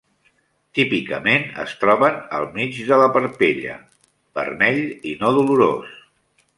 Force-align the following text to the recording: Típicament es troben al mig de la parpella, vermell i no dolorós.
Típicament 0.77 1.45
es 1.65 1.75
troben 1.83 2.17
al 2.39 2.49
mig 2.57 2.81
de 2.89 3.01
la 3.03 3.11
parpella, 3.19 3.79
vermell 4.41 4.85
i 5.13 5.17
no 5.23 5.37
dolorós. 5.41 5.99